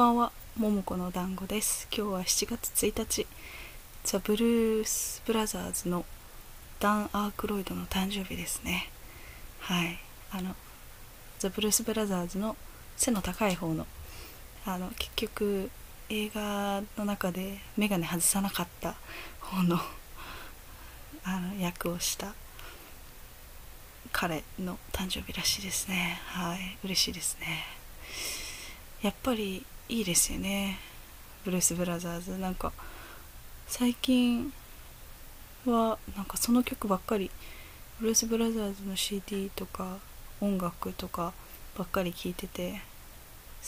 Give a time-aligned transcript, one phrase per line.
[0.00, 1.86] ばんは、ももこの団子です。
[1.94, 3.26] 今日は7月1日、
[4.02, 6.06] ザ・ブルース・ブラザーズの
[6.78, 8.88] ダン・アークロイドの誕生日ですね。
[9.58, 9.98] はい。
[10.30, 10.56] あの、
[11.38, 12.56] ザ・ブルース・ブラザーズの
[12.96, 13.86] 背の高い方の、
[14.64, 15.70] あの、結局、
[16.08, 18.94] 映画の中でメガネ外さなかった
[19.38, 19.78] 方の、
[21.24, 22.32] あの、役をした
[24.12, 26.22] 彼の誕生日らしいですね。
[26.24, 26.78] はい。
[26.84, 27.66] 嬉しいですね。
[29.02, 30.78] やっぱりいいですよね。
[31.44, 32.38] ブルース・ブラザーズ。
[32.38, 32.72] なんか
[33.66, 34.52] 最近
[35.66, 37.28] はなんかその曲ばっかり
[37.98, 39.98] ブルース・ブラザーズの CD とか
[40.40, 41.32] 音楽とか
[41.76, 42.80] ばっかり聴いてて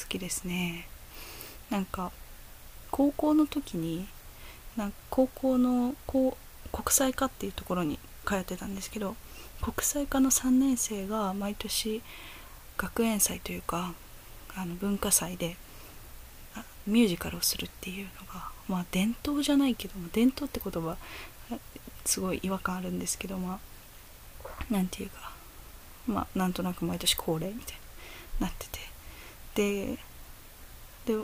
[0.00, 0.86] 好きですね。
[1.70, 2.12] なんか
[2.92, 4.06] 高校の時に
[4.76, 9.16] なんか高校のこう国際科っていうところに通ってたんですけど
[9.60, 12.00] 国際科の3年生が毎年
[12.76, 13.92] 学園祭というか
[14.54, 15.56] あの文化祭で
[16.86, 20.96] ミュージカルをするっていうのがまあ伝統じゃないけども伝統って言葉
[22.04, 23.60] すごい違和感あるんですけどま
[24.44, 25.32] あなんていうか
[26.06, 28.92] まあなんとなく毎年恒例みたいになってて。
[29.54, 29.98] で
[31.06, 31.16] で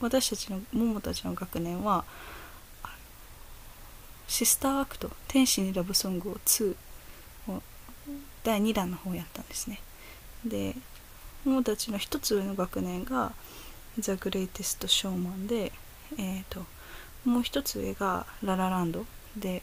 [0.00, 2.04] 私たちのももたちの学年は
[4.28, 6.74] シスターアクト「天使にラブソングを2」
[7.48, 7.62] を
[8.42, 9.80] 第2弾の方をやったんですね。
[10.44, 10.74] で
[11.44, 13.32] もたちの一つ上の学年が
[13.98, 15.72] 「ザ・グレイテスト・ショーマンで」
[16.18, 16.64] えーと、
[17.24, 19.62] もう一つ上が「ラ・ラ・ランドで」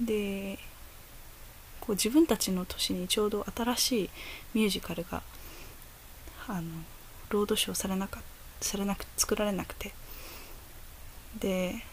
[0.00, 0.58] で
[1.80, 4.10] こう自分たちの年にちょうど新しい
[4.54, 5.22] ミュージカルが
[6.46, 6.68] あの
[7.30, 8.22] ロードショーされなか
[8.60, 9.92] されなく作られなくて。
[11.38, 11.84] で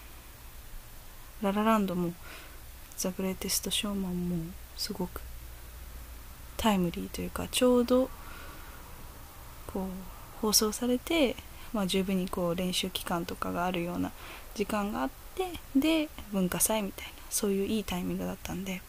[1.42, 2.14] 「ラ・ラ・ランド」も
[2.98, 5.22] 「ザ・グレイテスト・ショーマン」もすごく
[6.58, 8.10] タイムリーというかちょうど
[9.68, 10.15] こう
[10.46, 11.36] 放送されて、
[11.74, 14.12] まあ、十分にこう練習期間とかがあるような
[14.54, 18.82] 時間があってで文化祭みたいなそういういいタイミングだったんで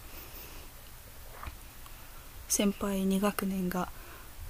[2.48, 3.88] 先輩2学年が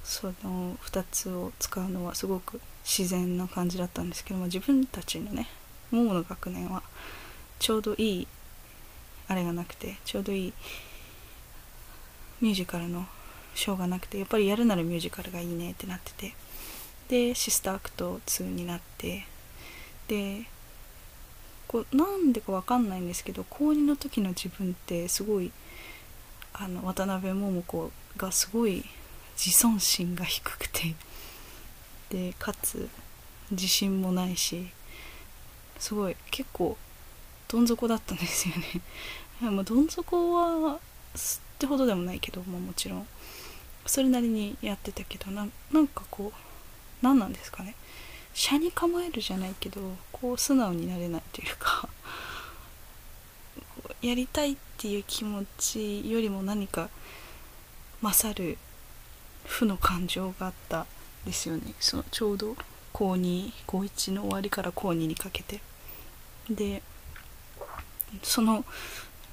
[0.03, 5.47] その2つを使うのはすごく自然な感じだったんですけども自分たちのね
[5.91, 6.83] ももの学年は
[7.59, 8.27] ちょうどいい
[9.29, 10.53] あれがなくてちょうどいい
[12.41, 13.05] ミュージカルの
[13.55, 16.33] しょうがなくてやっぱりやるならミュージカルがいいねってなってて
[17.09, 19.25] でシスターアクト2になって
[20.07, 20.43] で
[21.67, 25.51] こうなんでかわかんないんですけど高2の時の自分ってすごい
[26.53, 28.83] あの渡辺桃子がすごい
[29.37, 30.95] 自尊心が低くて
[32.09, 32.89] でかつ
[33.51, 34.67] 自信もないし
[35.77, 36.77] すごい結構
[37.47, 38.81] どん底だったんですよね。
[39.39, 40.79] まあどん底はっ
[41.59, 43.07] てほどでもないけど、ま、もちろん
[43.85, 46.46] それなりにやってたけどななんかこう
[47.01, 47.75] 何なんですかね。
[48.33, 49.81] 車に構えるじゃないけど
[50.11, 51.89] こう素直になれないというか
[54.01, 56.89] やりたいっていう気持ちよりも何か
[58.01, 58.59] 勝る
[59.43, 60.85] 負の感情があった
[61.25, 61.73] ですよね。
[61.79, 62.55] そのちょうど
[62.93, 65.61] 高2高1の終わりから高2にかけて。
[66.49, 66.81] で
[68.23, 68.63] その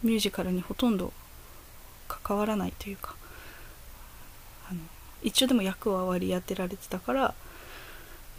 [0.03, 1.13] ミュージカルにほとんど
[2.09, 3.15] 関わらないというか
[5.23, 7.35] 一応でも役は割り当てられてたから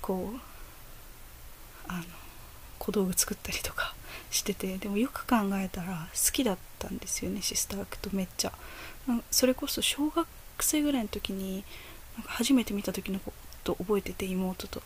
[0.02, 0.40] こう
[1.88, 2.04] あの
[2.80, 3.96] 小道具作ったりとか
[4.30, 8.52] しててでもよく考えたら好きだったんですよねシスターアクトめっちゃ。
[9.30, 10.28] それこそ小学
[10.60, 11.64] 生ぐらいの時に
[12.16, 13.34] なんか初めて見た時のこ
[13.64, 14.82] と覚えてて妹と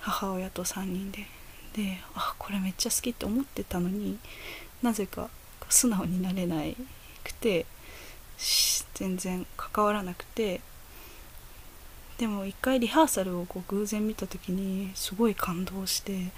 [0.00, 1.26] 母親と3人で。
[1.74, 4.18] であこれめっちゃ好きって思ってたのに
[4.82, 5.28] なぜか
[5.68, 6.56] 素直になれな
[7.22, 7.66] くて
[8.94, 10.60] 全然関わらなくて
[12.18, 16.32] でも一回リハーサルをこう偶然見た時にすごい感動して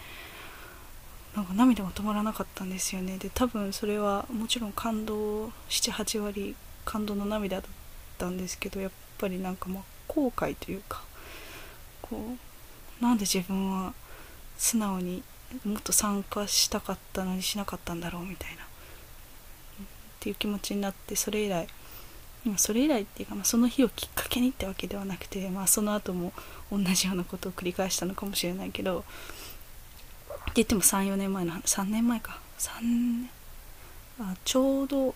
[1.34, 3.16] なんか涙が止まらなかったんですよね。
[3.18, 7.70] で多分それはもちろん感動78割感動の涙だっ
[8.18, 11.02] たんですけどやっぱりなんかまあ後悔というか
[12.02, 12.36] こ
[13.00, 13.94] うなんで自分は
[14.58, 15.22] 素直に
[15.64, 18.66] もっと参加したかったのにしなかったんだろうみたいなっ
[20.20, 21.66] ていう気持ちになってそれ以来
[22.44, 26.32] まそれ以来っていうか、まあ、その日をきっかけにってわけではなくて、まあ、その後も
[26.72, 32.40] 同じようなことを繰り返したのかもしれないけどって言っても34年前の話3年前か。
[32.58, 33.30] 3年
[34.20, 35.14] あちょうど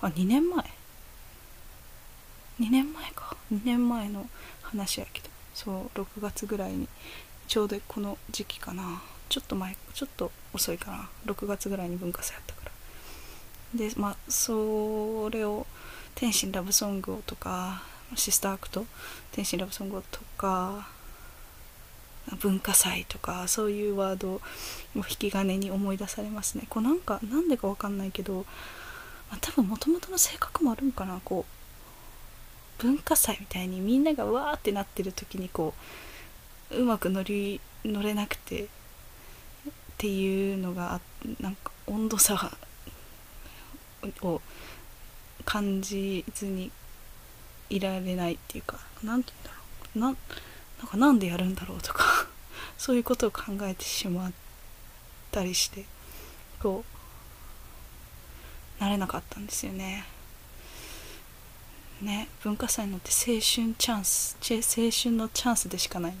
[0.00, 0.64] あ2年前。
[2.60, 3.36] 2年前か。
[3.52, 4.28] 2年前の
[4.62, 5.28] 話やけど。
[5.54, 6.88] そう6月ぐらいに
[7.46, 9.02] ちょうどこの時期かな。
[9.28, 11.08] ちょっと前ちょっと遅いかな。
[11.26, 12.72] 6月ぐらいに文化祭やったから。
[13.78, 15.66] でまあそれを
[16.14, 17.82] 天使にラブソングをとか
[18.14, 18.86] シスターアクト
[19.32, 20.88] 天使にラブソングをとか
[22.40, 24.40] 文化祭とかそういうワードを
[24.96, 26.66] 引き金に思い出されますね。
[26.68, 28.46] こうなんかなんでかわかんないけど、
[29.30, 31.20] まあ、多分もともとの性格もあるんかな。
[31.24, 31.44] こ
[32.80, 35.74] う文化祭みたいにみんながわーってなってる時にこ
[36.70, 38.66] ううまく乗り乗れなくてっ
[39.98, 41.00] ていうのが
[41.40, 42.50] なんか温度差
[44.22, 44.40] を
[45.42, 46.70] 感じずに
[47.70, 50.14] いられないっていうか何て言うんだろう。
[50.82, 52.26] なんかなんでやるんだろうとか
[52.76, 54.32] そういうことを考えてしまっ
[55.30, 55.84] たりして
[56.60, 56.84] こ
[58.80, 60.04] うなれなかったんですよね。
[62.00, 66.18] ね文化祭のって青春チャンス青春のチャンスでしかない、ね、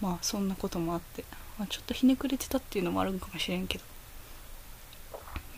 [0.00, 1.24] まあそんなこともあって、
[1.58, 3.84] まあ、ちょっとひねくれてたっていうのもあるかもしれんけど。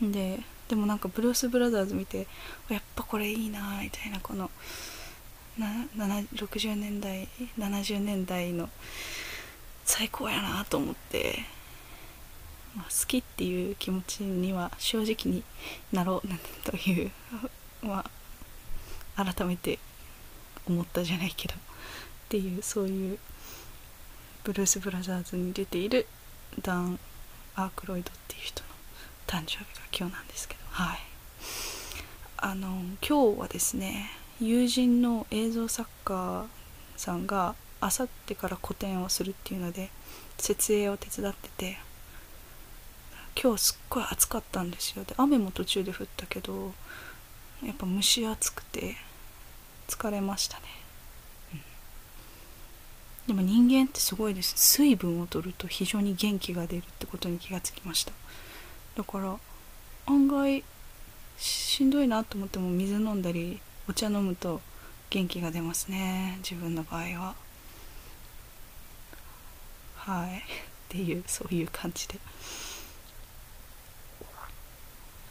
[0.01, 0.39] で
[0.71, 2.27] でもなんかブルース・ブラザーズ見て
[2.69, 4.49] やっぱこれいいなみたいなこの
[5.59, 7.27] 60年代
[7.59, 8.69] 70年代の
[9.83, 11.39] 最高やなと思って、
[12.73, 15.43] まあ、好きっていう気持ちには正直に
[15.91, 16.27] なろう
[16.63, 17.11] という
[17.81, 18.09] ま
[19.17, 19.77] あ改めて
[20.65, 21.57] 思ったじゃないけどっ
[22.29, 23.19] ていうそういう
[24.45, 26.07] ブルース・ブラザーズに出ている
[26.61, 26.97] ダン・
[27.55, 28.69] アークロイドっていう人の
[29.27, 30.60] 誕生日が今日なんですけど。
[30.71, 30.99] はい。
[32.37, 32.67] あの
[33.07, 34.09] 今日はですね
[34.39, 36.45] 友人の映像作家
[36.97, 39.89] さんがあさってから個展をするっていうので
[40.37, 41.77] 設営を手伝ってて
[43.41, 45.03] 今日すっごい暑かったんですよ。
[45.03, 46.73] で雨も途中で降ったけど
[47.63, 48.95] やっぱ蒸し暑くて
[49.87, 50.63] 疲れましたね、
[53.27, 54.53] うん、でも人間ってすごいです。
[54.57, 58.13] 水分を取ると非常に元気が出るってことに気がつきました。
[58.95, 59.37] だから
[60.05, 60.63] 案外
[61.37, 63.59] しんどいなと思っても水飲んだり
[63.89, 64.61] お茶飲むと
[65.09, 67.35] 元気が出ますね自分の場合は。
[69.95, 70.37] はい。
[70.37, 70.41] っ
[70.89, 72.15] ていうそういう感じで。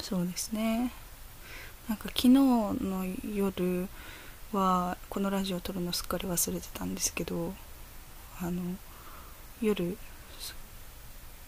[0.01, 0.93] そうですね。
[1.89, 3.89] なんか昨日の夜
[4.53, 7.55] はこのラジオを撮るのすっかり忘れてたんですけど
[8.41, 8.63] あの
[9.61, 9.97] 夜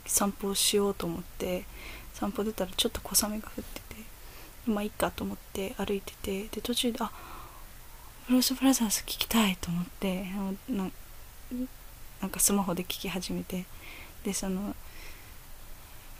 [0.07, 1.65] 散歩をしようと思って
[2.23, 3.97] 散歩出たらちょっと小雨が降ってて
[4.67, 7.11] まあいいかと思って歩いててで途中であ
[8.29, 10.27] ブルース・ブラザーズ聞きたいと思って
[10.71, 10.85] な
[12.29, 13.65] んかスマホで聞き始めて
[14.25, 14.77] でその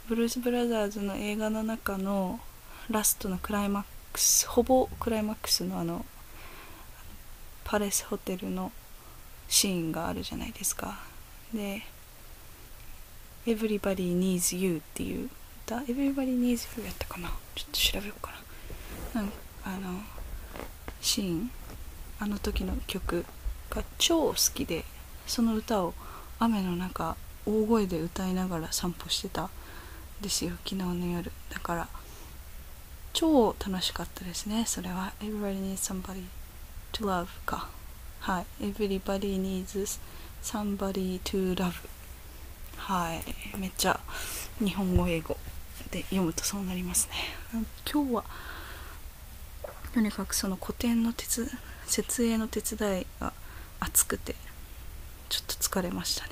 [0.09, 2.41] ブルース・ブラザーズの映画の中の
[2.89, 6.05] ラストのクライマックスほぼクライマックスのあの
[7.63, 8.73] パレスホテルの
[9.47, 10.99] シーンがあるじゃないですか。
[11.53, 11.83] で
[13.47, 15.29] 「Everybody Needs You」っていう
[15.65, 17.29] 歌「Everybody Needs You」やったかな。
[17.55, 18.31] ちょっと調べようか
[19.13, 19.21] な。
[19.21, 19.31] なん。
[19.65, 20.01] あの
[21.01, 21.51] シーン。
[22.19, 23.25] あの時の曲
[23.69, 24.85] が超好きで
[25.27, 25.93] その歌を
[26.39, 29.49] 雨の中大声で歌いながら散歩してたん
[30.21, 30.51] ですよ。
[30.65, 31.31] 昨日の夜。
[31.49, 31.87] だから
[33.13, 34.65] 超楽しかったですね。
[34.65, 35.13] それは。
[35.19, 36.25] Everybody needs somebody
[36.93, 37.69] to love か。
[38.19, 38.45] はい。
[38.61, 39.99] Everybody needs
[40.41, 41.73] somebody to love
[42.77, 43.57] はい。
[43.57, 43.99] めっちゃ
[44.59, 45.37] 日本語英語。
[45.93, 47.07] で読むとそうなります
[47.53, 47.63] ね。
[47.91, 48.23] 今日は
[49.93, 51.47] とにかくその古典の鉄
[51.85, 53.31] 設営の手伝いが
[53.79, 54.35] 熱くて
[55.29, 56.31] ちょっと疲れましたね。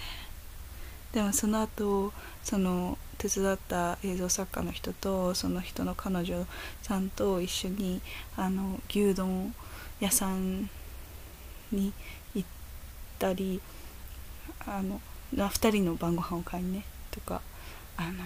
[1.12, 2.12] でもその後
[2.44, 6.48] その手伝った映像作家の人とその人の彼女
[6.82, 8.02] さんと一緒に
[8.36, 9.54] あの牛丼
[10.00, 10.72] 屋さん
[11.72, 11.94] に
[12.34, 12.48] 行っ
[13.20, 13.62] たり
[14.66, 15.00] あの
[15.36, 17.42] 2人の晩ご飯を買いにねとか
[17.98, 18.24] あの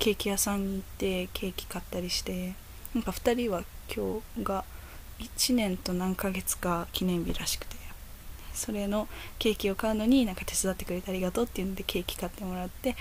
[0.00, 2.54] ケーキ屋さんに行ってケーキ買ったりして
[2.94, 3.64] なんか2人は
[3.94, 4.64] 今日が
[5.18, 7.76] 1年と何ヶ月か記念日らしくて
[8.54, 12.96] それのケーキを買うのになんか手伝ってくれてありがとうっていうんでケーキ買ってもらって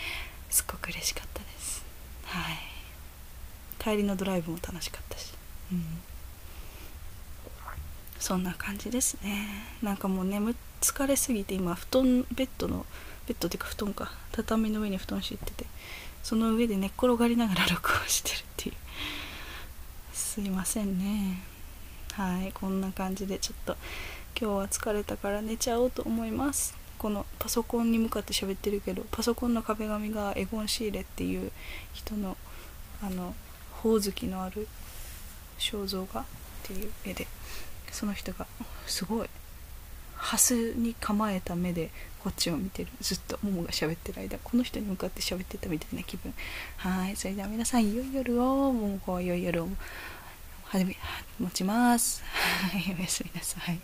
[0.49, 1.85] すっごく嬉しかったです。
[2.25, 2.57] はい。
[3.81, 5.33] 帰りのドライブも楽しかったし。
[5.71, 5.83] うん。
[8.19, 9.47] そんな感じですね。
[9.81, 12.85] なんかもう眠疲れすぎて今布団ベッドの
[13.27, 14.11] ベッドっていうか布団か。
[14.31, 15.65] 畳の上に布団敷いてて
[16.23, 18.75] その上で寝っ転がりながら録音してるっていう。
[20.13, 21.41] すいませんね。
[22.13, 23.77] はいこんな感じでちょっと
[24.39, 26.75] 今日は疲れたから寝ちゃおうと思います。
[26.97, 31.51] このパソコンに向かって喋ってるけどパソコンの壁紙がエゴン・シーレっていう
[31.93, 32.35] 人の
[33.01, 33.33] あの
[33.71, 34.67] ほおずきのある
[35.57, 36.25] 肖像画っ
[36.63, 37.27] ていう絵で
[37.91, 38.45] その人が
[38.85, 39.29] すごい
[40.19, 42.89] ハスに構えた目でこっちを見てる。
[43.01, 46.33] ずっとももが喋ってる間この人に向かって喋ってたみたいな気分。
[46.77, 49.69] はいそれでは皆さん良い夜をももこは良い夜を
[51.39, 52.21] 持ちます。
[52.23, 53.79] はいおやすみなさい。